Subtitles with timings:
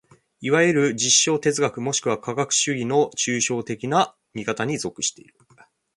[0.39, 5.35] いわゆる実証哲学もしくは科学主義の抽象的な見方に属している。